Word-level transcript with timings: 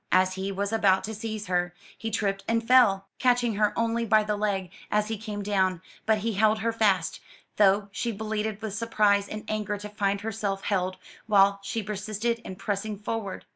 As 0.11 0.33
he 0.33 0.51
was 0.51 0.73
about 0.73 1.03
to 1.03 1.13
seize 1.13 1.45
her, 1.45 1.75
he 1.95 2.09
tripped 2.09 2.43
and 2.47 2.67
fell, 2.67 3.05
catching 3.19 3.53
her 3.57 3.71
only 3.77 4.03
by 4.03 4.23
the 4.23 4.35
leg 4.35 4.71
as 4.89 5.09
he 5.09 5.15
came 5.15 5.43
down; 5.43 5.79
but 6.07 6.17
he 6.25 6.33
held 6.33 6.57
her 6.61 6.73
fast, 6.73 7.19
though 7.57 7.87
she 7.91 8.11
bleated 8.11 8.63
with 8.63 8.73
surprise 8.73 9.29
and 9.29 9.43
anger 9.47 9.77
to 9.77 9.89
find 9.89 10.21
herself 10.21 10.63
held, 10.63 10.97
while 11.27 11.59
she 11.61 11.83
persisted 11.83 12.39
in 12.39 12.55
pressing 12.55 12.97
forward. 12.97 13.45